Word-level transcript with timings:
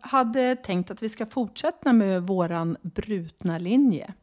Jag 0.00 0.08
hade 0.08 0.56
tänkt 0.56 0.90
att 0.90 1.02
vi 1.02 1.08
ska 1.08 1.26
fortsätta 1.26 1.92
med 1.92 2.22
våran 2.22 2.76
brutna 2.82 3.58
linje. 3.58 4.14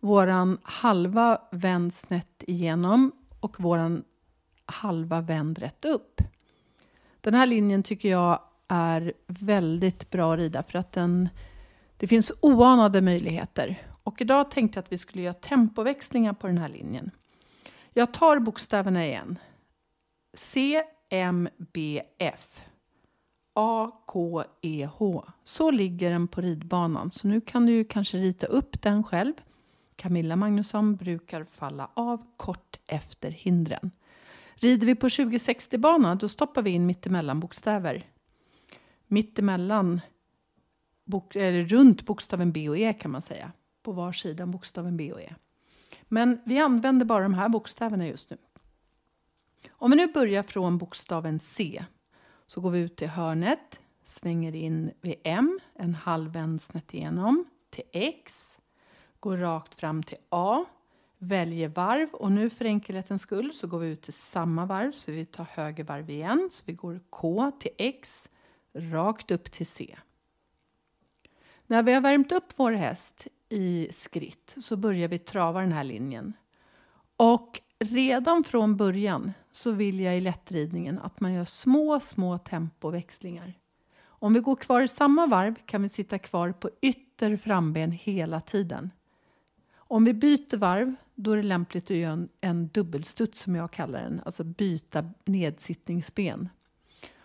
Våran 0.00 0.58
halva 0.62 1.40
vänd 1.50 1.94
snett 1.94 2.42
igenom 2.46 3.12
och 3.40 3.60
våran 3.60 4.04
halva 4.66 5.20
vänd 5.20 5.58
rätt 5.58 5.84
upp. 5.84 6.20
Den 7.20 7.34
här 7.34 7.46
linjen 7.46 7.82
tycker 7.82 8.08
jag 8.08 8.40
är 8.68 9.12
väldigt 9.26 10.10
bra 10.10 10.32
att 10.32 10.38
rida 10.38 10.62
för 10.62 10.78
att 10.78 10.92
den, 10.92 11.28
det 11.96 12.06
finns 12.06 12.32
oanade 12.40 13.00
möjligheter. 13.00 13.78
Och 14.02 14.20
idag 14.20 14.50
tänkte 14.50 14.76
jag 14.76 14.82
att 14.82 14.92
vi 14.92 14.98
skulle 14.98 15.22
göra 15.22 15.34
tempoväxlingar 15.34 16.32
på 16.32 16.46
den 16.46 16.58
här 16.58 16.68
linjen. 16.68 17.10
Jag 17.92 18.12
tar 18.12 18.38
bokstäverna 18.38 19.06
igen. 19.06 19.38
C, 20.34 20.82
M, 21.10 21.48
B, 21.72 22.02
F. 22.18 22.62
A, 23.54 23.90
K, 24.06 24.44
E, 24.60 24.88
H. 24.94 25.24
Så 25.44 25.70
ligger 25.70 26.10
den 26.10 26.28
på 26.28 26.40
ridbanan. 26.40 27.10
Så 27.10 27.28
nu 27.28 27.40
kan 27.40 27.66
du 27.66 27.84
kanske 27.84 28.16
rita 28.16 28.46
upp 28.46 28.82
den 28.82 29.04
själv. 29.04 29.32
Camilla 29.96 30.36
Magnusson 30.36 30.96
brukar 30.96 31.44
falla 31.44 31.90
av 31.94 32.26
kort 32.36 32.80
efter 32.86 33.30
hindren. 33.30 33.90
Rider 34.54 34.86
vi 34.86 34.94
på 34.94 35.08
2060-bana 35.08 36.14
då 36.14 36.28
stoppar 36.28 36.62
vi 36.62 36.70
in 36.70 36.86
mittemellan 36.86 37.40
bokstäver. 37.40 38.06
Mittemellan, 39.06 40.00
bok, 41.04 41.36
eller 41.36 41.64
runt 41.64 42.06
bokstaven 42.06 42.52
B 42.52 42.68
och 42.68 42.78
E 42.78 42.92
kan 42.92 43.10
man 43.10 43.22
säga. 43.22 43.52
På 43.82 43.92
var 43.92 44.12
sida 44.12 44.46
bokstaven 44.46 44.96
B 44.96 45.12
och 45.12 45.20
E. 45.20 45.34
Men 46.02 46.40
vi 46.44 46.58
använder 46.58 47.06
bara 47.06 47.22
de 47.22 47.34
här 47.34 47.48
bokstäverna 47.48 48.06
just 48.06 48.30
nu. 48.30 48.36
Om 49.70 49.90
vi 49.90 49.96
nu 49.96 50.06
börjar 50.06 50.42
från 50.42 50.78
bokstaven 50.78 51.38
C 51.38 51.84
så 52.52 52.60
går 52.60 52.70
vi 52.70 52.78
ut 52.78 52.96
till 52.96 53.08
hörnet, 53.08 53.80
svänger 54.04 54.54
in 54.54 54.92
vid 55.00 55.14
M, 55.24 55.60
en 55.74 55.94
halv 55.94 56.32
vänd 56.32 56.62
snett 56.62 56.94
igenom, 56.94 57.44
till 57.70 57.84
X, 57.92 58.58
går 59.20 59.36
rakt 59.36 59.74
fram 59.74 60.02
till 60.02 60.18
A, 60.28 60.64
väljer 61.18 61.68
varv 61.68 62.08
och 62.12 62.32
nu 62.32 62.50
för 62.50 62.64
enkelhetens 62.64 63.22
skull 63.22 63.52
så 63.52 63.66
går 63.66 63.78
vi 63.78 63.88
ut 63.88 64.02
till 64.02 64.12
samma 64.12 64.66
varv 64.66 64.92
så 64.92 65.12
vi 65.12 65.24
tar 65.24 65.46
höger 65.50 65.84
varv 65.84 66.10
igen. 66.10 66.48
Så 66.52 66.62
vi 66.66 66.72
går 66.72 67.00
K 67.10 67.50
till 67.60 67.70
X, 67.78 68.30
rakt 68.72 69.30
upp 69.30 69.52
till 69.52 69.66
C. 69.66 69.96
När 71.66 71.82
vi 71.82 71.92
har 71.92 72.00
värmt 72.00 72.32
upp 72.32 72.52
vår 72.56 72.72
häst 72.72 73.26
i 73.48 73.88
skritt 73.92 74.56
så 74.60 74.76
börjar 74.76 75.08
vi 75.08 75.18
trava 75.18 75.60
den 75.60 75.72
här 75.72 75.84
linjen. 75.84 76.32
Och 77.16 77.60
redan 77.82 78.44
från 78.44 78.76
början 78.76 79.32
så 79.52 79.70
vill 79.70 80.00
jag 80.00 80.16
i 80.16 80.20
lättridningen 80.20 80.98
att 80.98 81.20
man 81.20 81.32
gör 81.32 81.44
små, 81.44 82.00
små 82.00 82.38
tempoväxlingar. 82.38 83.54
Om 84.04 84.32
vi 84.32 84.40
går 84.40 84.56
kvar 84.56 84.80
i 84.80 84.88
samma 84.88 85.26
varv 85.26 85.54
kan 85.66 85.82
vi 85.82 85.88
sitta 85.88 86.18
kvar 86.18 86.52
på 86.52 86.70
ytter 86.82 87.36
framben 87.36 87.92
hela 87.92 88.40
tiden. 88.40 88.90
Om 89.74 90.04
vi 90.04 90.14
byter 90.14 90.56
varv, 90.56 90.94
då 91.14 91.32
är 91.32 91.36
det 91.36 91.42
lämpligt 91.42 91.84
att 91.84 91.96
göra 91.96 92.12
en, 92.12 92.28
en 92.40 92.68
dubbelstuds 92.68 93.40
som 93.40 93.54
jag 93.54 93.70
kallar 93.70 94.02
den, 94.02 94.20
alltså 94.24 94.44
byta 94.44 95.10
nedsittningsben. 95.24 96.48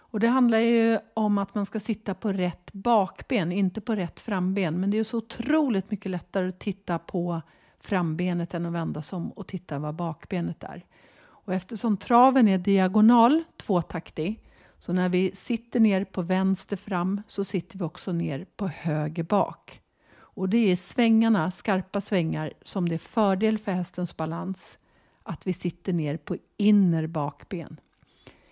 Och 0.10 0.20
det 0.20 0.28
handlar 0.28 0.60
ju 0.60 1.00
om 1.14 1.38
att 1.38 1.56
man 1.56 1.66
ska 1.66 1.80
sitta 1.80 2.14
på 2.14 2.34
rätt 2.34 2.74
bakben, 2.74 3.52
inte 3.52 3.82
på 3.82 3.96
rätt 3.96 4.20
framben. 4.20 4.80
Men 4.80 4.92
det 4.92 4.98
är 4.98 5.04
så 5.04 5.18
otroligt 5.18 5.92
mycket 5.92 6.12
lättare 6.12 6.48
att 6.48 6.60
titta 6.60 7.00
på 7.00 7.42
frambenet 7.80 8.54
än 8.54 8.66
att 8.66 8.74
vända 8.74 9.02
sig 9.02 9.18
om 9.18 9.32
och 9.32 9.48
titta 9.48 9.80
vad 9.80 9.96
bakbenet 9.96 10.64
är. 10.64 10.86
Och 11.20 11.54
eftersom 11.54 11.98
traven 11.98 12.48
är 12.48 12.58
diagonal, 12.58 13.44
tvåtaktig, 13.58 14.42
så 14.80 14.94
när 14.94 15.10
vi 15.10 15.32
sitter 15.36 15.80
ner 15.80 16.04
på 16.04 16.22
vänster 16.22 16.78
fram 16.78 17.22
så 17.28 17.44
sitter 17.44 17.78
vi 17.78 17.84
också 17.84 18.12
ner 18.12 18.46
på 18.56 18.68
höger 18.68 19.24
bak. 19.24 19.82
Och 20.16 20.50
det 20.50 20.72
är 20.72 20.76
svängarna, 20.76 21.52
skarpa 21.52 22.02
svängar, 22.02 22.54
som 22.62 22.90
det 22.90 22.96
är 22.96 23.00
fördel 23.00 23.58
för 23.58 23.72
hästens 23.72 24.18
balans 24.18 24.80
att 25.24 25.48
vi 25.48 25.54
sitter 25.54 25.94
ner 25.94 26.18
på 26.18 26.38
inner 26.58 27.08
bakben. 27.08 27.80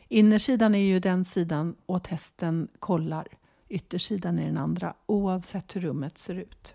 Innersidan 0.07 0.75
är 0.75 0.79
ju 0.79 0.99
den 0.99 1.25
sidan 1.25 1.75
åt 1.85 2.07
hästen 2.07 2.67
kollar. 2.79 3.27
Yttersidan 3.69 4.39
är 4.39 4.45
den 4.45 4.57
andra, 4.57 4.93
oavsett 5.05 5.75
hur 5.75 5.81
rummet 5.81 6.17
ser 6.17 6.35
ut. 6.35 6.73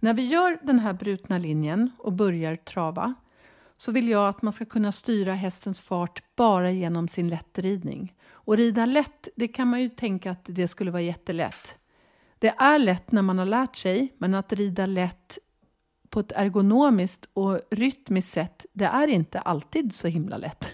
När 0.00 0.14
vi 0.14 0.26
gör 0.26 0.58
den 0.62 0.78
här 0.78 0.92
brutna 0.92 1.38
linjen 1.38 1.90
och 1.98 2.12
börjar 2.12 2.56
trava 2.56 3.14
så 3.76 3.92
vill 3.92 4.08
jag 4.08 4.28
att 4.28 4.42
man 4.42 4.52
ska 4.52 4.64
kunna 4.64 4.92
styra 4.92 5.34
hästens 5.34 5.80
fart 5.80 6.22
bara 6.36 6.70
genom 6.70 7.08
sin 7.08 7.28
lättridning. 7.28 8.14
Och 8.30 8.56
rida 8.56 8.86
lätt, 8.86 9.28
det 9.36 9.48
kan 9.48 9.68
man 9.68 9.80
ju 9.80 9.88
tänka 9.88 10.30
att 10.30 10.44
det 10.44 10.68
skulle 10.68 10.90
vara 10.90 11.02
jättelätt. 11.02 11.76
Det 12.38 12.48
är 12.48 12.78
lätt 12.78 13.12
när 13.12 13.22
man 13.22 13.38
har 13.38 13.46
lärt 13.46 13.76
sig, 13.76 14.14
men 14.18 14.34
att 14.34 14.52
rida 14.52 14.86
lätt 14.86 15.38
på 16.08 16.20
ett 16.20 16.32
ergonomiskt 16.32 17.28
och 17.32 17.60
rytmiskt 17.70 18.32
sätt, 18.32 18.66
det 18.72 18.84
är 18.84 19.08
inte 19.08 19.40
alltid 19.40 19.94
så 19.94 20.08
himla 20.08 20.36
lätt. 20.36 20.70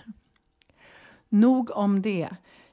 Nog 1.28 1.70
om 1.70 2.02
det. 2.02 2.28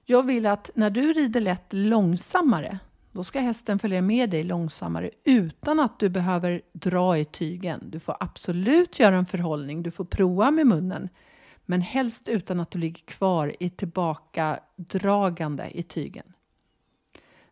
Jag 0.05 0.23
vill 0.23 0.45
att 0.45 0.69
när 0.75 0.89
du 0.89 1.13
rider 1.13 1.41
lätt 1.41 1.73
långsammare, 1.73 2.79
då 3.11 3.23
ska 3.23 3.39
hästen 3.39 3.79
följa 3.79 4.01
med 4.01 4.29
dig 4.29 4.43
långsammare 4.43 5.09
utan 5.23 5.79
att 5.79 5.99
du 5.99 6.09
behöver 6.09 6.61
dra 6.73 7.17
i 7.17 7.25
tygen. 7.25 7.79
Du 7.83 7.99
får 7.99 8.17
absolut 8.19 8.99
göra 8.99 9.17
en 9.17 9.25
förhållning, 9.25 9.83
du 9.83 9.91
får 9.91 10.05
prova 10.05 10.51
med 10.51 10.67
munnen. 10.67 11.09
Men 11.65 11.81
helst 11.81 12.27
utan 12.27 12.59
att 12.59 12.71
du 12.71 12.79
ligger 12.79 13.05
kvar 13.05 13.55
i 13.59 13.69
tillbakadragande 13.69 15.69
i 15.73 15.83
tygen. 15.83 16.33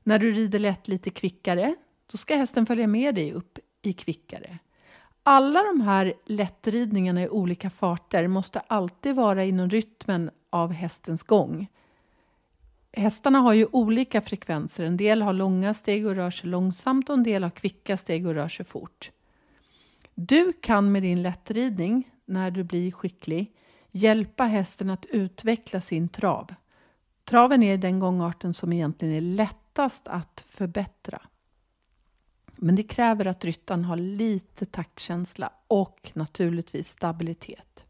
När 0.03 0.19
du 0.19 0.31
rider 0.31 0.59
lätt 0.59 0.87
lite 0.87 1.09
kvickare, 1.09 1.75
då 2.11 2.17
ska 2.17 2.35
hästen 2.35 2.65
följa 2.65 2.87
med 2.87 3.15
dig 3.15 3.33
upp 3.33 3.59
i 3.81 3.93
kvickare. 3.93 4.59
Alla 5.23 5.63
de 5.63 5.81
här 5.81 6.13
lättridningarna 6.25 7.23
i 7.23 7.29
olika 7.29 7.69
farter 7.69 8.27
måste 8.27 8.59
alltid 8.59 9.15
vara 9.15 9.43
inom 9.43 9.69
rytmen 9.69 10.31
av 10.49 10.71
hästens 10.71 11.23
gång. 11.23 11.67
Hästarna 12.93 13.39
har 13.39 13.53
ju 13.53 13.67
olika 13.71 14.21
frekvenser. 14.21 14.83
En 14.83 14.97
del 14.97 15.21
har 15.21 15.33
långa 15.33 15.73
steg 15.73 16.07
och 16.07 16.15
rör 16.15 16.31
sig 16.31 16.49
långsamt 16.49 17.09
och 17.09 17.15
en 17.15 17.23
del 17.23 17.43
har 17.43 17.49
kvicka 17.49 17.97
steg 17.97 18.27
och 18.27 18.33
rör 18.33 18.47
sig 18.47 18.65
fort. 18.65 19.11
Du 20.15 20.53
kan 20.53 20.91
med 20.91 21.03
din 21.03 21.21
lättridning, 21.21 22.11
när 22.25 22.51
du 22.51 22.63
blir 22.63 22.91
skicklig, 22.91 23.53
hjälpa 23.91 24.43
hästen 24.43 24.89
att 24.89 25.05
utveckla 25.05 25.81
sin 25.81 26.09
trav. 26.09 26.53
Traven 27.23 27.63
är 27.63 27.77
den 27.77 27.99
gångarten 27.99 28.53
som 28.53 28.73
egentligen 28.73 29.15
är 29.15 29.21
lättast 29.21 30.07
att 30.07 30.45
förbättra. 30.47 31.21
Men 32.55 32.75
det 32.75 32.83
kräver 32.83 33.25
att 33.25 33.45
ryttaren 33.45 33.85
har 33.85 33.95
lite 33.95 34.65
taktkänsla 34.65 35.53
och 35.67 36.11
naturligtvis 36.13 36.89
stabilitet. 36.89 37.85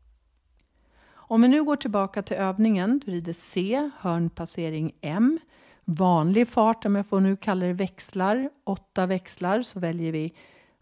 Om 1.32 1.42
vi 1.42 1.48
nu 1.48 1.64
går 1.64 1.76
tillbaka 1.76 2.22
till 2.22 2.38
övningen, 2.38 3.02
du 3.06 3.12
rider 3.12 3.34
C, 3.34 3.90
hörnpassering 3.98 4.92
M, 5.02 5.40
vanlig 5.86 6.48
fart, 6.48 6.86
om 6.86 6.96
jag 6.96 7.08
får 7.08 7.20
nu 7.20 7.36
kalla 7.36 7.66
det 7.66 7.74
växlar, 7.74 8.50
åtta 8.64 9.06
växlar, 9.06 9.62
så 9.62 9.80
väljer 9.80 10.12
vi 10.12 10.34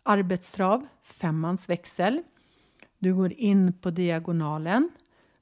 arbetstrav, 0.03 0.87
femmans 1.03 1.69
växel. 1.69 2.21
Du 2.99 3.13
går 3.15 3.33
in 3.33 3.73
på 3.73 3.89
diagonalen. 3.89 4.89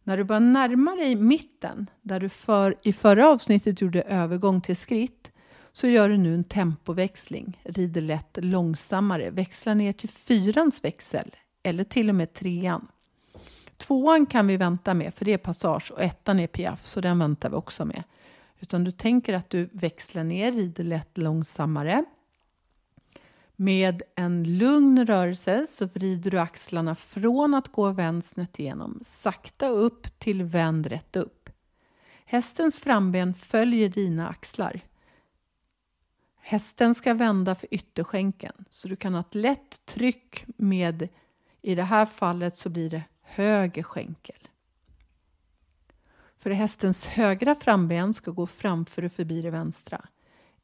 När 0.03 0.17
du 0.17 0.23
börjar 0.23 0.39
närma 0.39 0.95
dig 0.95 1.16
mitten, 1.16 1.89
där 2.01 2.19
du 2.19 2.29
för, 2.29 2.75
i 2.83 2.93
förra 2.93 3.29
avsnittet 3.29 3.81
gjorde 3.81 4.01
övergång 4.01 4.61
till 4.61 4.78
skritt, 4.78 5.31
så 5.72 5.87
gör 5.87 6.09
du 6.09 6.17
nu 6.17 6.34
en 6.34 6.43
tempoväxling, 6.43 7.61
rider 7.63 8.01
lätt 8.01 8.37
långsammare, 8.41 9.29
växlar 9.29 9.75
ner 9.75 9.93
till 9.93 10.09
fyrans 10.09 10.84
växel 10.84 11.35
eller 11.63 11.84
till 11.84 12.09
och 12.09 12.16
med 12.16 12.34
trean. 12.34 12.87
Tvåan 13.77 14.25
kan 14.25 14.47
vi 14.47 14.57
vänta 14.57 14.93
med 14.93 15.13
för 15.13 15.25
det 15.25 15.33
är 15.33 15.37
passage 15.37 15.91
och 15.91 16.01
ettan 16.01 16.39
är 16.39 16.47
piaff 16.47 16.85
så 16.85 17.01
den 17.01 17.19
väntar 17.19 17.49
vi 17.49 17.55
också 17.55 17.85
med. 17.85 18.03
Utan 18.59 18.83
du 18.83 18.91
tänker 18.91 19.33
att 19.33 19.49
du 19.49 19.69
växlar 19.72 20.23
ner, 20.23 20.51
rider 20.51 20.83
lätt 20.83 21.17
långsammare. 21.17 22.05
Med 23.55 24.01
en 24.16 24.57
lugn 24.57 25.05
rörelse 25.05 25.67
så 25.69 25.85
vrider 25.85 26.31
du 26.31 26.39
axlarna 26.39 26.95
från 26.95 27.53
att 27.53 27.72
gå 27.72 27.91
vänd 27.91 28.25
snett 28.25 28.59
igenom, 28.59 28.99
sakta 29.03 29.67
upp 29.67 30.19
till 30.19 30.43
vänd 30.43 30.87
rätt 30.87 31.16
upp. 31.16 31.49
Hästens 32.25 32.79
framben 32.79 33.33
följer 33.33 33.89
dina 33.89 34.29
axlar. 34.29 34.81
Hästen 36.37 36.95
ska 36.95 37.13
vända 37.13 37.55
för 37.55 37.73
ytterskänken 37.73 38.66
så 38.69 38.87
du 38.87 38.95
kan 38.95 39.13
ha 39.13 39.22
ett 39.22 39.35
lätt 39.35 39.85
tryck 39.85 40.45
med, 40.57 41.07
i 41.61 41.75
det 41.75 41.83
här 41.83 42.05
fallet 42.05 42.57
så 42.57 42.69
blir 42.69 42.89
det 42.89 43.03
höger 43.25 43.83
skänkel. 43.83 44.39
För 46.37 46.49
hästens 46.49 47.05
högra 47.05 47.55
framben 47.55 48.13
ska 48.13 48.31
gå 48.31 48.47
framför 48.47 49.05
och 49.05 49.11
förbi 49.11 49.41
det 49.41 49.49
vänstra. 49.49 50.05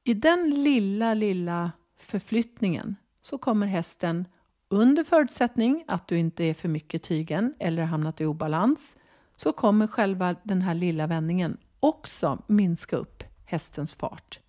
I 0.03 0.13
den 0.13 0.49
lilla, 0.49 1.13
lilla 1.13 1.71
förflyttningen 1.97 2.95
så 3.21 3.37
kommer 3.37 3.67
hästen 3.67 4.25
under 4.69 5.03
förutsättning 5.03 5.83
att 5.87 6.07
du 6.07 6.17
inte 6.17 6.43
är 6.43 6.53
för 6.53 6.69
mycket 6.69 7.03
tygen 7.03 7.53
eller 7.59 7.83
hamnat 7.83 8.21
i 8.21 8.25
obalans 8.25 8.97
så 9.35 9.53
kommer 9.53 9.87
själva 9.87 10.35
den 10.43 10.61
här 10.61 10.73
lilla 10.73 11.07
vändningen 11.07 11.57
också 11.79 12.43
minska 12.47 12.95
upp 12.95 13.23
hästens 13.45 13.93
fart. 13.93 14.39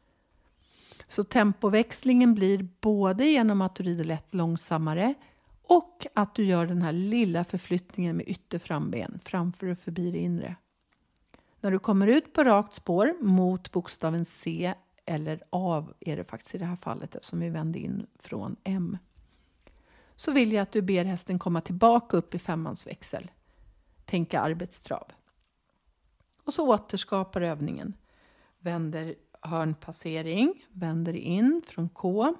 Så 1.08 1.24
tempoväxlingen 1.24 2.34
blir 2.34 2.68
både 2.80 3.24
genom 3.24 3.62
att 3.62 3.74
du 3.74 3.82
rider 3.82 4.04
lätt 4.04 4.34
långsammare 4.34 5.14
och 5.62 6.06
att 6.14 6.34
du 6.34 6.44
gör 6.44 6.66
den 6.66 6.82
här 6.82 6.92
lilla 6.92 7.44
förflyttningen 7.44 8.16
med 8.16 8.28
ytterframben 8.28 9.20
framför 9.24 9.66
och 9.66 9.78
förbi 9.78 10.10
det 10.10 10.18
inre. 10.18 10.56
När 11.60 11.70
du 11.70 11.78
kommer 11.78 12.06
ut 12.06 12.32
på 12.32 12.44
rakt 12.44 12.74
spår 12.74 13.14
mot 13.20 13.72
bokstaven 13.72 14.24
C 14.24 14.74
eller 15.06 15.42
A 15.50 15.86
är 16.00 16.16
det 16.16 16.24
faktiskt 16.24 16.54
i 16.54 16.58
det 16.58 16.64
här 16.64 16.76
fallet 16.76 17.14
eftersom 17.14 17.40
vi 17.40 17.48
vände 17.48 17.78
in 17.78 18.06
från 18.18 18.56
M. 18.64 18.98
Så 20.16 20.32
vill 20.32 20.52
jag 20.52 20.62
att 20.62 20.72
du 20.72 20.82
ber 20.82 21.04
hästen 21.04 21.38
komma 21.38 21.60
tillbaka 21.60 22.16
upp 22.16 22.34
i 22.34 22.38
femmansväxel. 22.38 23.30
Tänka 24.04 24.40
arbetstrav. 24.40 25.12
Och 26.44 26.54
så 26.54 26.74
återskapar 26.74 27.40
övningen. 27.40 27.94
Vänder 28.58 29.14
hörnpassering, 29.40 30.66
vänder 30.68 31.16
in 31.16 31.62
från 31.66 31.88
K. 31.88 32.34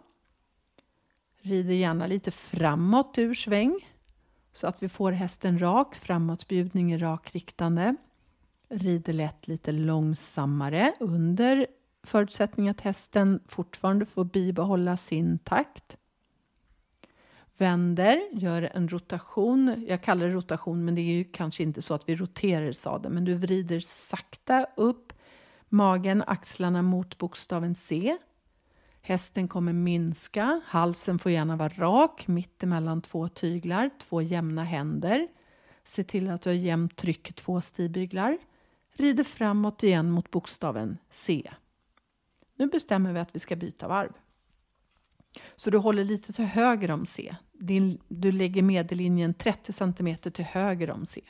Rider 1.43 1.75
gärna 1.75 2.07
lite 2.07 2.31
framåt 2.31 3.19
ur 3.19 3.35
sväng 3.35 3.89
så 4.53 4.67
att 4.67 4.83
vi 4.83 4.89
får 4.89 5.13
hästen 5.13 5.59
rak, 5.59 5.95
framåtbjudning 5.95 6.93
i 6.93 6.99
rak 6.99 7.35
riktande. 7.35 7.97
Rider 8.69 9.13
lätt 9.13 9.49
lite 9.49 9.73
långsammare 9.73 10.95
under 11.01 11.67
förutsättning 12.03 12.69
att 12.69 12.81
hästen 12.81 13.41
fortfarande 13.49 14.07
får 14.07 14.25
bibehålla 14.25 14.97
sin 14.97 15.39
takt. 15.39 15.97
Vänder, 17.59 18.21
gör 18.33 18.71
en 18.75 18.89
rotation. 18.89 19.85
Jag 19.89 20.03
kallar 20.03 20.27
det 20.27 20.33
rotation, 20.33 20.85
men 20.85 20.95
det 20.95 21.01
är 21.01 21.13
ju 21.13 21.25
kanske 21.25 21.63
inte 21.63 21.83
så 21.83 21.95
att 21.95 22.09
vi 22.09 22.17
roterar 22.17 22.73
sadeln. 22.73 23.15
Men 23.15 23.25
du 23.25 23.35
vrider 23.35 23.81
sakta 23.81 24.67
upp 24.77 25.13
magen, 25.69 26.23
axlarna 26.27 26.83
mot 26.83 27.19
bokstaven 27.19 27.75
C. 27.75 28.19
Hästen 29.05 29.49
kommer 29.49 29.73
minska. 29.73 30.61
Halsen 30.65 31.19
får 31.19 31.33
gärna 31.33 31.57
vara 31.57 31.69
rak, 31.69 32.29
mitt 32.29 32.63
emellan 32.63 33.03
två 33.03 33.29
tyglar, 33.29 33.91
två 33.99 34.23
jämna 34.23 34.65
händer. 34.65 35.29
Se 35.85 36.05
till 36.05 36.31
att 36.31 36.43
du 36.43 36.51
har 36.51 36.55
jämnt 36.55 36.97
tryck 36.97 37.31
i 37.31 37.33
två 37.33 37.61
stigbyglar. 37.61 38.39
Rider 38.93 39.25
framåt 39.25 39.83
igen 39.83 40.11
mot 40.11 40.31
bokstaven 40.31 40.99
C. 41.11 41.51
Nu 42.57 42.67
bestämmer 42.67 43.13
vi 43.13 43.21
att 43.21 43.35
vi 43.35 43.39
ska 43.39 43.57
byta 43.57 43.89
varv. 43.89 44.13
Så 45.57 45.71
du 45.71 45.79
håller 45.79 46.05
lite 46.05 46.33
till 46.33 46.45
höger 46.45 46.91
om 46.91 47.07
C. 47.07 47.37
Din, 47.53 48.01
du 48.09 48.33
lägger 48.33 48.63
medellinjen 48.63 49.35
30 49.35 49.73
cm 49.73 50.17
till 50.17 50.45
höger 50.45 50.91
om 50.91 51.07
C. 51.07 51.21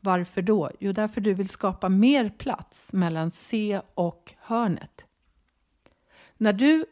Varför 0.00 0.42
då? 0.42 0.70
Jo, 0.80 0.92
därför 0.92 1.20
du 1.20 1.34
vill 1.34 1.48
skapa 1.48 1.88
mer 1.88 2.28
plats 2.28 2.92
mellan 2.92 3.30
C 3.30 3.80
och 3.94 4.34
hörnet. 4.38 5.07
När 6.38 6.52
du 6.52 6.86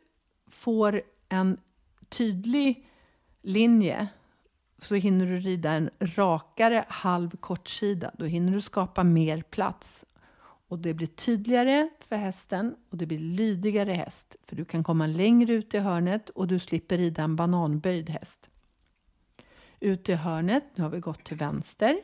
får 0.46 1.02
en 1.28 1.60
tydlig 2.08 2.88
linje 3.43 4.08
så 4.78 4.94
hinner 4.94 5.26
du 5.26 5.38
rida 5.38 5.70
en 5.70 5.90
rakare 6.00 6.84
halv 6.88 7.37
kortsida. 7.37 8.10
Då 8.19 8.25
hinner 8.25 8.52
du 8.52 8.60
skapa 8.60 9.04
mer 9.04 9.43
plats 9.43 10.04
och 10.69 10.78
det 10.78 10.94
blir 10.94 11.06
tydligare 11.06 11.88
för 12.00 12.16
hästen 12.16 12.76
och 12.90 12.96
det 12.96 13.06
blir 13.06 13.19
lydigare 13.19 13.93
häst. 13.93 14.37
För 14.43 14.56
du 14.56 14.64
kan 14.64 14.84
komma 14.84 15.06
längre 15.06 15.52
ut 15.52 15.75
i 15.75 15.78
hörnet 15.78 16.31
och 16.31 16.48
du 16.48 16.58
slipper 16.58 16.98
rida 16.98 17.22
en 17.22 17.37
bananböjd 17.37 18.10
häst. 18.10 18.50
Ut 19.81 20.08
i 20.08 20.14
hörnet, 20.14 20.64
nu 20.75 20.82
har 20.82 20.90
vi 20.90 21.00
gått 21.00 21.25
till 21.25 21.37
vänster. 21.37 22.00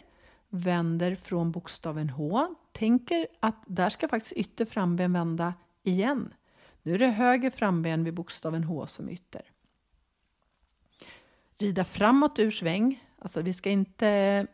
Vänder 0.48 1.14
från 1.14 1.52
bokstaven 1.52 2.10
H. 2.10 2.54
Tänker 2.72 3.26
att 3.40 3.62
där 3.66 3.88
ska 3.88 4.08
faktiskt 4.08 4.32
ytter 4.36 4.64
framben 4.64 5.12
vända 5.12 5.54
igen. 5.82 6.34
Nu 6.82 6.94
är 6.94 6.98
det 6.98 7.06
höger 7.06 7.50
framben 7.50 8.04
vid 8.04 8.14
bokstaven 8.14 8.64
H 8.64 8.86
som 8.86 9.08
ytter. 9.08 9.42
Rida 11.58 11.84
framåt 11.84 12.38
ur 12.38 12.50
sväng. 12.50 13.04
Alltså 13.18 13.42
vi 13.42 13.52
ska 13.52 13.70
inte 13.70 14.46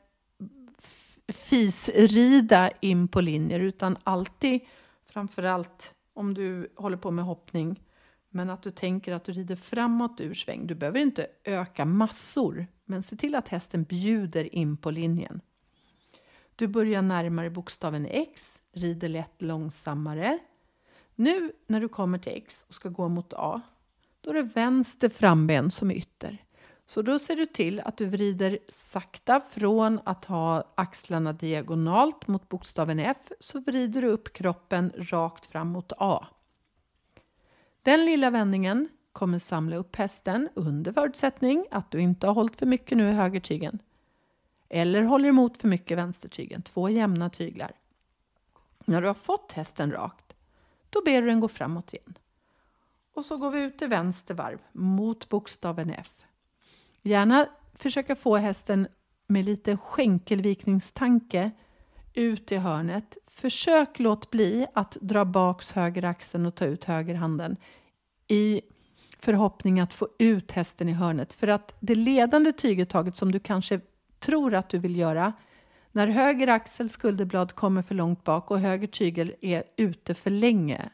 fisrida 1.28 2.70
in 2.80 3.08
på 3.08 3.20
linjer 3.20 3.60
utan 3.60 3.96
alltid, 4.04 4.60
framförallt 5.04 5.94
om 6.12 6.34
du 6.34 6.72
håller 6.76 6.96
på 6.96 7.10
med 7.10 7.24
hoppning, 7.24 7.82
men 8.30 8.50
att 8.50 8.62
du 8.62 8.70
tänker 8.70 9.12
att 9.12 9.24
du 9.24 9.32
rider 9.32 9.56
framåt 9.56 10.20
ur 10.20 10.34
sväng. 10.34 10.66
Du 10.66 10.74
behöver 10.74 11.00
inte 11.00 11.26
öka 11.44 11.84
massor, 11.84 12.66
men 12.84 13.02
se 13.02 13.16
till 13.16 13.34
att 13.34 13.48
hästen 13.48 13.84
bjuder 13.84 14.54
in 14.54 14.76
på 14.76 14.90
linjen. 14.90 15.40
Du 16.56 16.66
börjar 16.66 17.02
närmare 17.02 17.50
bokstaven 17.50 18.06
X, 18.06 18.60
rider 18.72 19.08
lätt 19.08 19.42
långsammare. 19.42 20.38
Nu 21.20 21.52
när 21.66 21.80
du 21.80 21.88
kommer 21.88 22.18
till 22.18 22.32
X 22.32 22.64
och 22.68 22.74
ska 22.74 22.88
gå 22.88 23.08
mot 23.08 23.32
A, 23.32 23.60
då 24.20 24.30
är 24.30 24.34
det 24.34 24.42
vänster 24.42 25.08
framben 25.08 25.70
som 25.70 25.90
är 25.90 25.94
ytter. 25.94 26.44
Så 26.86 27.02
då 27.02 27.18
ser 27.18 27.36
du 27.36 27.46
till 27.46 27.80
att 27.80 27.96
du 27.96 28.06
vrider 28.06 28.58
sakta 28.68 29.40
från 29.40 30.00
att 30.04 30.24
ha 30.24 30.64
axlarna 30.74 31.32
diagonalt 31.32 32.28
mot 32.28 32.48
bokstaven 32.48 32.98
F 32.98 33.16
så 33.40 33.60
vrider 33.60 34.02
du 34.02 34.08
upp 34.08 34.32
kroppen 34.32 34.92
rakt 34.96 35.46
fram 35.46 35.68
mot 35.68 35.92
A. 35.98 36.26
Den 37.82 38.04
lilla 38.04 38.30
vändningen 38.30 38.88
kommer 39.12 39.38
samla 39.38 39.76
upp 39.76 39.96
hästen 39.96 40.48
under 40.54 40.92
förutsättning 40.92 41.66
att 41.70 41.90
du 41.90 42.00
inte 42.00 42.26
har 42.26 42.34
hållit 42.34 42.56
för 42.56 42.66
mycket 42.66 42.98
nu 42.98 43.08
i 43.08 43.12
högertygen 43.12 43.78
eller 44.68 45.02
håller 45.02 45.28
emot 45.28 45.56
för 45.56 45.68
mycket 45.68 45.98
vänstertygen, 45.98 46.62
två 46.62 46.88
jämna 46.88 47.30
tyglar. 47.30 47.72
När 48.84 49.00
du 49.02 49.06
har 49.06 49.14
fått 49.14 49.52
hästen 49.52 49.92
rakt, 49.92 50.27
då 50.90 51.02
ber 51.04 51.22
du 51.22 51.28
den 51.28 51.40
gå 51.40 51.48
framåt 51.48 51.94
igen. 51.94 52.18
Och 53.14 53.24
så 53.24 53.36
går 53.36 53.50
vi 53.50 53.60
ut 53.60 53.78
till 53.78 53.88
vänster 53.88 54.34
varv 54.34 54.58
mot 54.72 55.28
bokstaven 55.28 55.90
F. 55.90 56.12
Gärna 57.02 57.46
försöka 57.74 58.16
få 58.16 58.36
hästen 58.36 58.88
med 59.26 59.44
lite 59.44 59.76
skänkelvikningstanke 59.76 61.50
ut 62.14 62.52
i 62.52 62.56
hörnet. 62.56 63.16
Försök 63.26 63.98
låt 63.98 64.30
bli 64.30 64.66
att 64.74 64.96
dra 65.00 65.24
baks 65.24 65.72
höger 65.72 66.04
axeln 66.04 66.46
och 66.46 66.54
ta 66.54 66.64
ut 66.64 66.84
höger 66.84 67.14
handen 67.14 67.56
i 68.28 68.62
förhoppning 69.18 69.80
att 69.80 69.94
få 69.94 70.08
ut 70.18 70.52
hästen 70.52 70.88
i 70.88 70.92
hörnet. 70.92 71.32
För 71.32 71.48
att 71.48 71.76
det 71.80 71.94
ledande 71.94 72.52
tyguttaget 72.52 73.16
som 73.16 73.32
du 73.32 73.40
kanske 73.40 73.80
tror 74.18 74.54
att 74.54 74.68
du 74.68 74.78
vill 74.78 74.96
göra 74.96 75.32
när 75.92 76.06
höger 76.06 76.48
axel 76.48 76.90
skulderblad 76.90 77.54
kommer 77.54 77.82
för 77.82 77.94
långt 77.94 78.24
bak 78.24 78.50
och 78.50 78.60
höger 78.60 78.86
tygel 78.86 79.34
är 79.40 79.62
ute 79.76 80.14
för 80.14 80.30
länge 80.30 80.90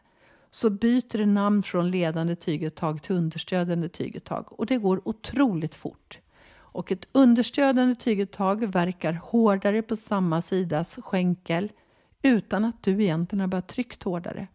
så 0.50 0.70
byter 0.70 1.18
det 1.18 1.26
namn 1.26 1.62
från 1.62 1.90
ledande 1.90 2.36
tygeltag 2.36 3.02
till 3.02 3.16
understödjande 3.16 3.88
tygeltag. 3.88 4.52
och 4.52 4.66
det 4.66 4.78
går 4.78 5.08
otroligt 5.08 5.74
fort. 5.74 6.20
Och 6.56 6.92
ett 6.92 7.08
understödjande 7.12 7.94
tygeltag 7.94 8.72
verkar 8.72 9.12
hårdare 9.12 9.82
på 9.82 9.96
samma 9.96 10.42
sidas 10.42 10.98
skänkel 11.02 11.72
utan 12.22 12.64
att 12.64 12.82
du 12.82 13.02
egentligen 13.02 13.40
har 13.40 13.48
börjat 13.48 13.68
tryckt 13.68 14.02
hårdare. 14.02 14.46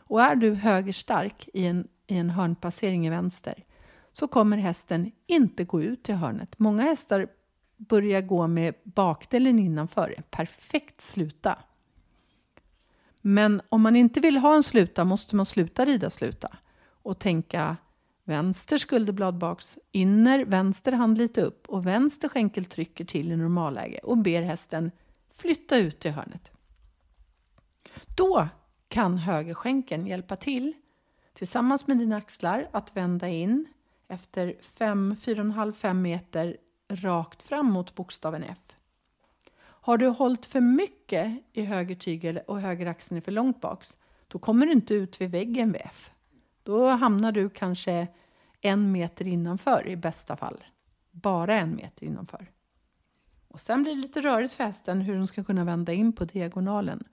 Och 0.00 0.22
är 0.22 0.36
du 0.36 0.54
högerstark 0.54 1.48
i 1.54 1.66
en, 1.66 1.88
i 2.06 2.16
en 2.16 2.30
hörnpassering 2.30 3.06
i 3.06 3.10
vänster 3.10 3.64
så 4.12 4.28
kommer 4.28 4.56
hästen 4.56 5.12
inte 5.26 5.64
gå 5.64 5.82
ut 5.82 6.08
i 6.08 6.12
hörnet. 6.12 6.58
Många 6.58 6.82
hästar 6.82 7.26
Börja 7.78 8.20
gå 8.20 8.46
med 8.46 8.74
bakdelen 8.84 9.58
innanför. 9.58 10.22
Perfekt 10.30 11.00
sluta. 11.00 11.58
Men 13.20 13.60
om 13.68 13.82
man 13.82 13.96
inte 13.96 14.20
vill 14.20 14.36
ha 14.36 14.56
en 14.56 14.62
sluta 14.62 15.04
måste 15.04 15.36
man 15.36 15.46
sluta 15.46 15.84
rida 15.84 16.10
sluta 16.10 16.56
och 17.02 17.18
tänka 17.18 17.76
vänster 18.24 18.78
skulderblad 18.78 19.38
baks, 19.38 19.78
inner, 19.92 20.44
vänster 20.44 20.92
hand 20.92 21.18
lite 21.18 21.42
upp 21.42 21.68
och 21.68 21.86
vänster 21.86 22.28
skänkel 22.28 22.64
trycker 22.64 23.04
till 23.04 23.32
i 23.32 23.36
normalläge 23.36 23.98
och 23.98 24.18
ber 24.18 24.42
hästen 24.42 24.90
flytta 25.32 25.76
ut 25.76 26.04
i 26.04 26.08
hörnet. 26.08 26.52
Då 28.16 28.48
kan 28.88 29.18
högerskänkeln 29.18 30.06
hjälpa 30.06 30.36
till 30.36 30.72
tillsammans 31.34 31.86
med 31.86 31.98
dina 31.98 32.16
axlar 32.16 32.68
att 32.72 32.96
vända 32.96 33.28
in 33.28 33.66
efter 34.08 34.54
4,5-5 34.78 35.94
meter 35.94 36.56
rakt 36.88 37.42
fram 37.42 37.66
mot 37.66 37.94
bokstaven 37.94 38.42
F. 38.42 38.58
Har 39.60 39.98
du 39.98 40.08
hållit 40.08 40.46
för 40.46 40.60
mycket 40.60 41.42
i 41.52 41.62
höger 41.62 41.94
tygel 41.94 42.40
och 42.46 42.60
höger 42.60 42.86
axeln 42.86 43.16
är 43.16 43.20
för 43.20 43.32
långt 43.32 43.60
baks, 43.60 43.96
då 44.28 44.38
kommer 44.38 44.66
du 44.66 44.72
inte 44.72 44.94
ut 44.94 45.20
vid 45.20 45.30
väggen 45.30 45.72
vid 45.72 45.82
F. 45.84 46.10
Då 46.62 46.88
hamnar 46.88 47.32
du 47.32 47.50
kanske 47.50 48.08
en 48.60 48.92
meter 48.92 49.26
innanför 49.26 49.88
i 49.88 49.96
bästa 49.96 50.36
fall. 50.36 50.64
Bara 51.10 51.58
en 51.58 51.76
meter 51.76 52.06
innanför. 52.06 52.50
Och 53.48 53.60
sen 53.60 53.82
blir 53.82 53.94
det 53.94 54.00
lite 54.00 54.20
rörigt 54.20 54.52
för 54.52 54.64
hästen 54.64 55.00
hur 55.00 55.14
den 55.14 55.26
ska 55.26 55.44
kunna 55.44 55.64
vända 55.64 55.92
in 55.92 56.12
på 56.12 56.24
diagonalen. 56.24 57.04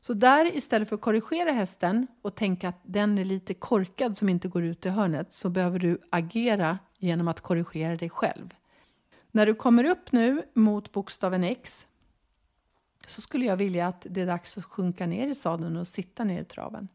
Så 0.00 0.14
där 0.14 0.56
istället 0.56 0.88
för 0.88 0.96
att 0.96 1.02
korrigera 1.02 1.52
hästen 1.52 2.06
och 2.22 2.34
tänka 2.34 2.68
att 2.68 2.80
den 2.82 3.18
är 3.18 3.24
lite 3.24 3.54
korkad 3.54 4.16
som 4.16 4.28
inte 4.28 4.48
går 4.48 4.62
ut 4.62 4.86
i 4.86 4.88
hörnet 4.88 5.32
så 5.32 5.50
behöver 5.50 5.78
du 5.78 5.98
agera 6.10 6.78
genom 6.98 7.28
att 7.28 7.40
korrigera 7.40 7.96
dig 7.96 8.10
själv. 8.10 8.54
När 9.34 9.46
du 9.46 9.54
kommer 9.54 9.84
upp 9.84 10.12
nu 10.12 10.42
mot 10.54 10.92
bokstaven 10.92 11.44
X 11.44 11.86
så 13.06 13.20
skulle 13.20 13.46
jag 13.46 13.56
vilja 13.56 13.86
att 13.86 14.06
det 14.10 14.20
är 14.20 14.26
dags 14.26 14.58
att 14.58 14.64
sjunka 14.64 15.06
ner 15.06 15.28
i 15.28 15.34
sadeln 15.34 15.76
och 15.76 15.88
sitta 15.88 16.24
ner 16.24 16.42
i 16.42 16.44
traven. 16.44 16.88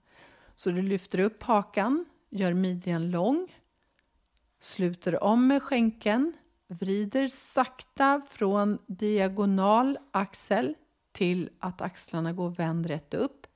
Så 0.55 0.71
du 0.71 0.81
lyfter 0.81 1.19
upp 1.19 1.43
hakan, 1.43 2.05
gör 2.29 2.53
midjan 2.53 3.11
lång, 3.11 3.55
sluter 4.59 5.23
om 5.23 5.47
med 5.47 5.63
skänken, 5.63 6.33
vrider 6.67 7.27
sakta 7.27 8.21
från 8.29 8.79
diagonal 8.87 9.97
axel 10.11 10.75
till 11.11 11.49
att 11.59 11.81
axlarna 11.81 12.33
går 12.33 12.49
vänd 12.49 12.85
rätt 12.85 13.13
upp. 13.13 13.47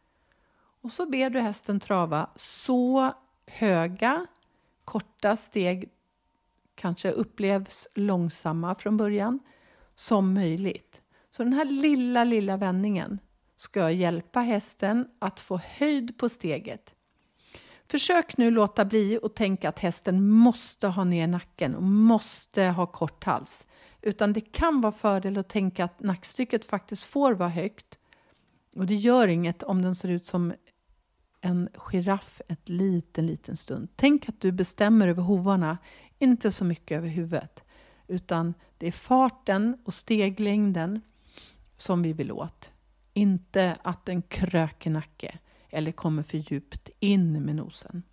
Och 0.81 0.91
så 0.91 1.09
ber 1.09 1.29
du 1.29 1.39
hästen 1.39 1.79
trava 1.79 2.29
så 2.35 3.13
höga, 3.47 4.27
korta 4.85 5.35
steg, 5.35 5.89
kanske 6.81 7.11
upplevs 7.11 7.87
långsamma 7.95 8.75
från 8.75 8.97
början, 8.97 9.39
som 9.95 10.33
möjligt. 10.33 11.01
Så 11.31 11.43
den 11.43 11.53
här 11.53 11.65
lilla, 11.65 12.23
lilla 12.23 12.57
vändningen 12.57 13.19
ska 13.55 13.91
hjälpa 13.91 14.39
hästen 14.39 15.07
att 15.19 15.39
få 15.39 15.59
höjd 15.77 16.17
på 16.17 16.29
steget. 16.29 16.93
Försök 17.83 18.37
nu 18.37 18.51
låta 18.51 18.85
bli 18.85 19.19
och 19.23 19.35
tänka 19.35 19.69
att 19.69 19.79
hästen 19.79 20.29
måste 20.29 20.87
ha 20.87 21.03
ner 21.03 21.27
nacken 21.27 21.75
och 21.75 21.83
måste 21.83 22.63
ha 22.63 22.85
kort 22.85 23.23
hals. 23.23 23.67
Utan 24.01 24.33
det 24.33 24.41
kan 24.41 24.81
vara 24.81 24.91
fördel 24.91 25.37
att 25.37 25.49
tänka 25.49 25.83
att 25.83 25.99
nackstycket 25.99 26.65
faktiskt 26.65 27.05
får 27.05 27.33
vara 27.33 27.49
högt. 27.49 27.97
Och 28.75 28.85
det 28.85 28.95
gör 28.95 29.27
inget 29.27 29.63
om 29.63 29.81
den 29.81 29.95
ser 29.95 30.09
ut 30.09 30.25
som 30.25 30.53
en 31.41 31.69
giraff 31.73 32.41
ett 32.47 32.69
liten, 32.69 33.27
liten 33.27 33.57
stund. 33.57 33.89
Tänk 33.95 34.29
att 34.29 34.41
du 34.41 34.51
bestämmer 34.51 35.07
över 35.07 35.23
hovarna, 35.23 35.77
inte 36.21 36.51
så 36.51 36.65
mycket 36.65 36.97
över 36.97 37.07
huvudet. 37.07 37.63
Utan 38.07 38.53
det 38.77 38.87
är 38.87 38.91
farten 38.91 39.77
och 39.85 39.93
steglängden 39.93 41.01
som 41.75 42.01
vi 42.01 42.13
vill 42.13 42.31
åt. 42.31 42.71
Inte 43.13 43.77
att 43.81 44.05
den 44.05 44.21
kröker 44.21 44.89
nacke 44.89 45.39
eller 45.69 45.91
kommer 45.91 46.23
för 46.23 46.37
djupt 46.37 46.89
in 46.99 47.45
med 47.45 47.55
nosen. 47.55 48.03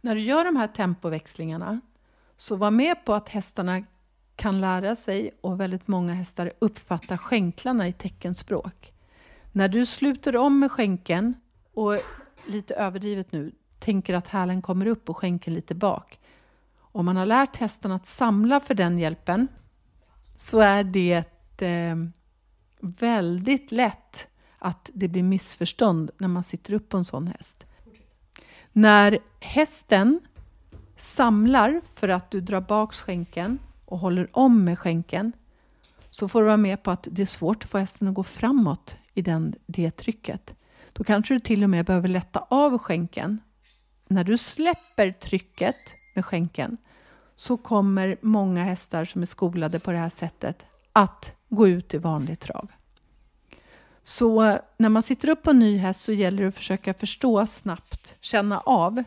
När 0.00 0.14
du 0.14 0.20
gör 0.20 0.44
de 0.44 0.56
här 0.56 0.68
tempoväxlingarna 0.68 1.80
så 2.36 2.56
var 2.56 2.70
med 2.70 3.04
på 3.04 3.14
att 3.14 3.28
hästarna 3.28 3.84
kan 4.36 4.60
lära 4.60 4.96
sig 4.96 5.30
och 5.40 5.60
väldigt 5.60 5.88
många 5.88 6.14
hästar 6.14 6.52
uppfattar 6.58 7.16
skänklarna 7.16 7.88
i 7.88 7.92
teckenspråk. 7.92 8.92
När 9.52 9.68
du 9.68 9.86
sluter 9.86 10.36
om 10.36 10.60
med 10.60 10.72
skänken 10.72 11.34
och 11.74 11.98
lite 12.46 12.74
överdrivet 12.74 13.32
nu 13.32 13.52
tänker 13.82 14.14
att 14.14 14.28
hälen 14.28 14.62
kommer 14.62 14.86
upp 14.86 15.10
och 15.10 15.16
skänken 15.16 15.54
lite 15.54 15.74
bak. 15.74 16.18
Om 16.78 17.04
man 17.04 17.16
har 17.16 17.26
lärt 17.26 17.56
hästen 17.56 17.92
att 17.92 18.06
samla 18.06 18.60
för 18.60 18.74
den 18.74 18.98
hjälpen 18.98 19.48
så 20.36 20.60
är 20.60 20.84
det 20.84 21.24
eh, 21.62 21.96
väldigt 22.80 23.72
lätt 23.72 24.28
att 24.58 24.90
det 24.94 25.08
blir 25.08 25.22
missförstånd 25.22 26.10
när 26.18 26.28
man 26.28 26.44
sitter 26.44 26.74
upp 26.74 26.88
på 26.88 26.96
en 26.96 27.04
sån 27.04 27.26
häst. 27.26 27.64
När 28.72 29.18
hästen 29.40 30.20
samlar 30.96 31.80
för 31.94 32.08
att 32.08 32.30
du 32.30 32.40
drar 32.40 32.60
bak 32.60 32.94
skänken 32.94 33.58
och 33.84 33.98
håller 33.98 34.28
om 34.32 34.64
med 34.64 34.78
skänken 34.78 35.32
så 36.10 36.28
får 36.28 36.40
du 36.40 36.46
vara 36.46 36.56
med 36.56 36.82
på 36.82 36.90
att 36.90 37.08
det 37.10 37.22
är 37.22 37.26
svårt 37.26 37.64
att 37.64 37.70
få 37.70 37.78
hästen 37.78 38.08
att 38.08 38.14
gå 38.14 38.22
framåt 38.22 38.96
i 39.14 39.22
den, 39.22 39.54
det 39.66 39.90
trycket. 39.90 40.54
Då 40.92 41.04
kanske 41.04 41.34
du 41.34 41.40
till 41.40 41.64
och 41.64 41.70
med 41.70 41.84
behöver 41.84 42.08
lätta 42.08 42.46
av 42.48 42.78
skänken. 42.78 43.40
När 44.12 44.24
du 44.24 44.38
släpper 44.38 45.12
trycket 45.12 45.76
med 46.14 46.24
skänken 46.24 46.76
så 47.36 47.56
kommer 47.56 48.16
många 48.20 48.64
hästar 48.64 49.04
som 49.04 49.22
är 49.22 49.26
skolade 49.26 49.80
på 49.80 49.92
det 49.92 49.98
här 49.98 50.08
sättet 50.08 50.66
att 50.92 51.34
gå 51.48 51.68
ut 51.68 51.94
i 51.94 51.98
vanlig 51.98 52.40
trav. 52.40 52.70
Så 54.02 54.58
när 54.76 54.88
man 54.88 55.02
sitter 55.02 55.28
upp 55.28 55.42
på 55.42 55.50
en 55.50 55.58
ny 55.58 55.76
häst 55.76 56.00
så 56.00 56.12
gäller 56.12 56.42
det 56.42 56.48
att 56.48 56.54
försöka 56.54 56.94
förstå 56.94 57.46
snabbt, 57.46 58.16
känna 58.20 58.60
av 58.60 59.02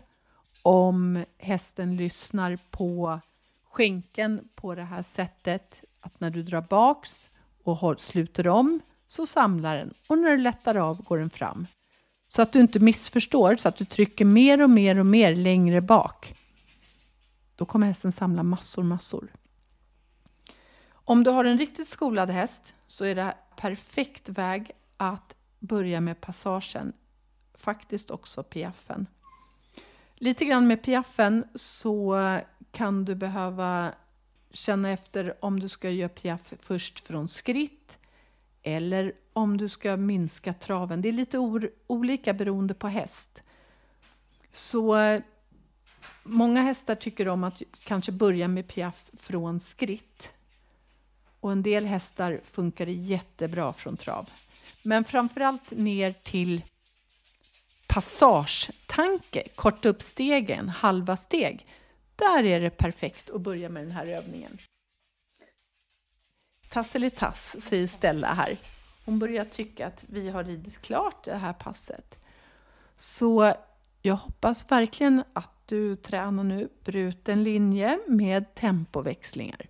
om 0.61 1.25
hästen 1.37 1.97
lyssnar 1.97 2.59
på 2.71 3.19
skänken 3.71 4.49
på 4.55 4.75
det 4.75 4.83
här 4.83 5.03
sättet 5.03 5.83
att 6.01 6.19
när 6.19 6.29
du 6.29 6.43
drar 6.43 6.61
baks 6.61 7.29
och 7.63 7.99
sluter 7.99 8.47
om 8.47 8.81
så 9.07 9.25
samlar 9.25 9.75
den 9.75 9.93
och 10.07 10.17
när 10.17 10.29
du 10.31 10.37
lättar 10.37 10.75
av 10.75 11.03
går 11.03 11.17
den 11.17 11.29
fram. 11.29 11.67
Så 12.27 12.41
att 12.41 12.53
du 12.53 12.59
inte 12.59 12.79
missförstår, 12.79 13.55
så 13.55 13.69
att 13.69 13.75
du 13.75 13.85
trycker 13.85 14.25
mer 14.25 14.61
och 14.61 14.69
mer 14.69 14.99
och 14.99 15.05
mer 15.05 15.35
längre 15.35 15.81
bak. 15.81 16.35
Då 17.55 17.65
kommer 17.65 17.87
hästen 17.87 18.11
samla 18.11 18.43
massor, 18.43 18.83
massor. 18.83 19.33
Om 20.91 21.23
du 21.23 21.29
har 21.29 21.45
en 21.45 21.57
riktigt 21.57 21.87
skolad 21.87 22.29
häst 22.29 22.75
så 22.87 23.05
är 23.05 23.15
det 23.15 23.37
perfekt 23.57 24.29
väg 24.29 24.71
att 24.97 25.35
börja 25.59 26.01
med 26.01 26.21
passagen, 26.21 26.93
faktiskt 27.53 28.11
också 28.11 28.43
piaffen. 28.43 29.07
Lite 30.15 30.45
grann 30.45 30.67
med 30.67 30.83
piaffen 30.83 31.47
så 31.55 32.17
kan 32.71 33.05
du 33.05 33.15
behöva 33.15 33.93
känna 34.51 34.89
efter 34.89 35.45
om 35.45 35.59
du 35.59 35.69
ska 35.69 35.89
göra 35.89 36.09
piaff 36.09 36.53
först 36.59 36.99
från 36.99 37.27
skritt 37.27 37.97
eller 38.65 39.13
om 39.33 39.57
du 39.57 39.69
ska 39.69 39.97
minska 39.97 40.53
traven. 40.53 41.01
Det 41.01 41.07
är 41.07 41.13
lite 41.13 41.37
olika 41.87 42.33
beroende 42.33 42.73
på 42.73 42.87
häst. 42.87 43.43
Så 44.51 44.97
många 46.23 46.61
hästar 46.61 46.95
tycker 46.95 47.27
om 47.27 47.43
att 47.43 47.61
kanske 47.83 48.11
börja 48.11 48.47
med 48.47 48.67
piaff 48.67 49.09
från 49.13 49.59
skritt. 49.59 50.31
Och 51.39 51.51
en 51.51 51.63
del 51.63 51.85
hästar 51.85 52.41
funkar 52.43 52.87
jättebra 52.87 53.73
från 53.73 53.97
trav. 53.97 54.29
Men 54.81 55.03
framförallt 55.03 55.71
ner 55.71 56.13
till 56.23 56.61
passagetanke, 57.87 59.47
korta 59.55 59.89
upp 59.89 60.01
stegen, 60.01 60.69
halva 60.69 61.17
steg. 61.17 61.65
Där 62.15 62.43
är 62.43 62.59
det 62.59 62.69
perfekt 62.69 63.29
att 63.29 63.41
börja 63.41 63.69
med 63.69 63.83
den 63.83 63.91
här 63.91 64.05
övningen. 64.05 64.57
Tasselitass, 66.69 67.55
säger 67.59 67.87
Stella 67.87 68.33
här. 68.33 68.57
Hon 69.05 69.19
börjar 69.19 69.45
tycka 69.45 69.87
att 69.87 70.05
vi 70.07 70.29
har 70.29 70.43
ridit 70.43 70.81
klart 70.81 71.23
det 71.23 71.35
här 71.35 71.53
passet. 71.53 72.19
Så 72.97 73.53
jag 74.01 74.15
hoppas 74.15 74.71
verkligen 74.71 75.23
att 75.33 75.51
du 75.65 75.95
tränar 75.95 76.43
nu 76.43 76.69
bruten 76.83 77.43
linje 77.43 77.99
med 78.07 78.55
tempoväxlingar 78.55 79.67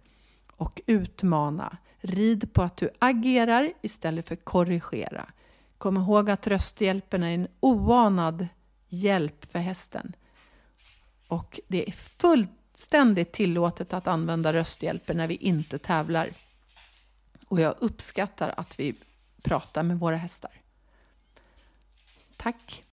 och 0.58 0.82
utmana. 0.86 1.78
Rid 2.00 2.54
på 2.54 2.62
att 2.62 2.78
du 2.78 2.90
agerar 3.00 3.74
istället 3.82 4.28
för 4.28 4.36
korrigera. 4.36 5.30
Kom 5.78 5.98
ihåg 5.98 6.30
att 6.30 6.48
rösthjälpen 6.48 7.24
är 7.24 7.34
en 7.36 7.48
oanad 7.60 8.48
hjälp 8.88 9.52
för 9.52 9.60
hästen. 9.60 10.16
Och 11.28 11.60
det 11.68 11.88
är 11.88 11.92
fullständigt 11.92 13.32
tillåtet 13.32 13.94
att 13.94 14.08
använda 14.08 14.54
rösthjälpen 14.54 15.18
när 15.18 15.28
vi 15.28 15.36
inte 15.36 15.78
tävlar. 15.78 16.34
Och 17.48 17.60
jag 17.60 17.76
uppskattar 17.80 18.54
att 18.58 18.80
vi 18.80 18.96
pratar 19.42 19.84
med 19.84 20.00
våra 20.00 20.16
hästar. 20.16 20.52
Tack! 22.38 22.84